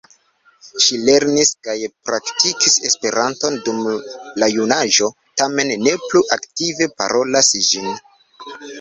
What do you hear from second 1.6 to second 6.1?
kaj praktikis Esperanton dum la junaĝo, tamen ne